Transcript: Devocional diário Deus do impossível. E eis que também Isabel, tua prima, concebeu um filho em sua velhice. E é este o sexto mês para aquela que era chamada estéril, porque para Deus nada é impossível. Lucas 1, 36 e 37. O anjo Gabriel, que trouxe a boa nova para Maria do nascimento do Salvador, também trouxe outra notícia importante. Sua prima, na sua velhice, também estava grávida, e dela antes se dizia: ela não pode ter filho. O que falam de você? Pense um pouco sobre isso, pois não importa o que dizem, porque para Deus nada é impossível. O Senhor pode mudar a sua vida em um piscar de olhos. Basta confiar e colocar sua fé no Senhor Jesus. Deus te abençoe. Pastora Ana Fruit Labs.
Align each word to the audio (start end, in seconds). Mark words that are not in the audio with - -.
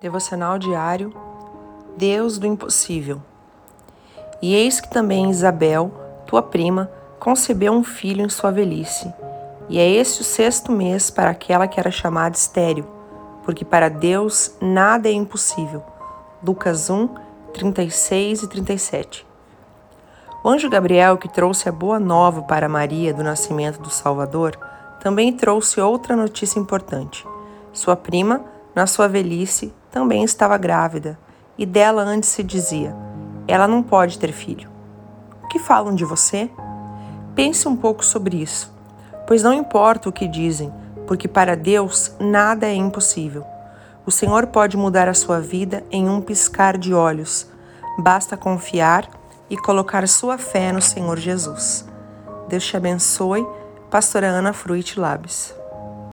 Devocional 0.00 0.60
diário 0.60 1.12
Deus 1.96 2.38
do 2.38 2.46
impossível. 2.46 3.20
E 4.40 4.54
eis 4.54 4.80
que 4.80 4.88
também 4.88 5.28
Isabel, 5.28 5.90
tua 6.24 6.40
prima, 6.40 6.88
concebeu 7.18 7.72
um 7.72 7.82
filho 7.82 8.24
em 8.24 8.28
sua 8.28 8.52
velhice. 8.52 9.12
E 9.68 9.76
é 9.80 9.90
este 9.90 10.20
o 10.20 10.24
sexto 10.24 10.70
mês 10.70 11.10
para 11.10 11.30
aquela 11.30 11.66
que 11.66 11.80
era 11.80 11.90
chamada 11.90 12.36
estéril, 12.36 12.86
porque 13.42 13.64
para 13.64 13.88
Deus 13.88 14.54
nada 14.60 15.08
é 15.08 15.12
impossível. 15.12 15.82
Lucas 16.40 16.88
1, 16.88 17.08
36 17.52 18.44
e 18.44 18.46
37. 18.46 19.26
O 20.44 20.48
anjo 20.48 20.70
Gabriel, 20.70 21.18
que 21.18 21.28
trouxe 21.28 21.68
a 21.68 21.72
boa 21.72 21.98
nova 21.98 22.42
para 22.42 22.68
Maria 22.68 23.12
do 23.12 23.24
nascimento 23.24 23.80
do 23.80 23.90
Salvador, 23.90 24.56
também 25.00 25.32
trouxe 25.32 25.80
outra 25.80 26.14
notícia 26.14 26.60
importante. 26.60 27.26
Sua 27.72 27.96
prima, 27.96 28.44
na 28.72 28.86
sua 28.86 29.08
velhice, 29.08 29.74
também 29.90 30.22
estava 30.24 30.56
grávida, 30.56 31.18
e 31.56 31.66
dela 31.66 32.02
antes 32.02 32.28
se 32.28 32.42
dizia: 32.42 32.94
ela 33.46 33.66
não 33.66 33.82
pode 33.82 34.18
ter 34.18 34.32
filho. 34.32 34.70
O 35.42 35.48
que 35.48 35.58
falam 35.58 35.94
de 35.94 36.04
você? 36.04 36.50
Pense 37.34 37.66
um 37.66 37.76
pouco 37.76 38.04
sobre 38.04 38.36
isso, 38.36 38.72
pois 39.26 39.42
não 39.42 39.52
importa 39.52 40.08
o 40.08 40.12
que 40.12 40.28
dizem, 40.28 40.72
porque 41.06 41.26
para 41.26 41.56
Deus 41.56 42.14
nada 42.20 42.66
é 42.66 42.74
impossível. 42.74 43.44
O 44.04 44.10
Senhor 44.10 44.46
pode 44.46 44.76
mudar 44.76 45.08
a 45.08 45.14
sua 45.14 45.40
vida 45.40 45.84
em 45.90 46.08
um 46.08 46.20
piscar 46.20 46.76
de 46.76 46.94
olhos. 46.94 47.46
Basta 47.98 48.36
confiar 48.36 49.08
e 49.50 49.56
colocar 49.56 50.06
sua 50.08 50.38
fé 50.38 50.72
no 50.72 50.80
Senhor 50.80 51.18
Jesus. 51.18 51.86
Deus 52.48 52.64
te 52.64 52.76
abençoe. 52.76 53.46
Pastora 53.90 54.26
Ana 54.28 54.52
Fruit 54.52 54.98
Labs. 54.98 55.57